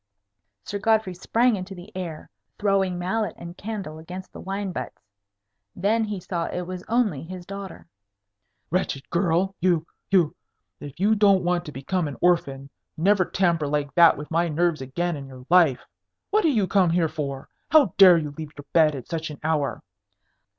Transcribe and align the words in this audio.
Sir 0.63 0.79
Godfrey 0.79 1.13
sprang 1.13 1.55
into 1.55 1.75
the 1.75 1.95
air, 1.95 2.27
throwing 2.57 2.97
mallet 2.97 3.35
and 3.37 3.55
candle 3.55 3.99
against 3.99 4.33
the 4.33 4.39
wine 4.41 4.71
butts. 4.71 5.05
Then 5.75 6.03
he 6.05 6.19
saw 6.19 6.47
it 6.47 6.63
was 6.65 6.83
only 6.87 7.21
his 7.21 7.45
daughter. 7.45 7.85
"Wretched 8.71 9.07
girl! 9.11 9.53
you 9.59 9.85
you 10.09 10.35
if 10.79 10.99
you 10.99 11.13
don't 11.13 11.43
want 11.43 11.65
to 11.65 11.71
become 11.71 12.07
an 12.07 12.17
orphan, 12.19 12.67
never 12.97 13.23
tamper 13.25 13.67
like 13.67 13.93
that 13.93 14.17
with 14.17 14.31
my 14.31 14.47
nerves 14.49 14.81
again 14.81 15.15
in 15.15 15.27
your 15.27 15.45
life. 15.51 15.85
What 16.31 16.45
are 16.45 16.49
you 16.49 16.65
come 16.65 16.89
here 16.89 17.07
for? 17.07 17.47
How 17.69 17.93
dare 17.99 18.17
you 18.17 18.31
leave 18.31 18.53
your 18.57 18.65
bed 18.73 18.95
at 18.95 19.07
such 19.07 19.29
an 19.29 19.37
hour?" 19.43 19.83